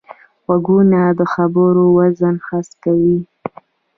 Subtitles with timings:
[0.45, 3.17] غوږونه د خبرو وزن حس کوي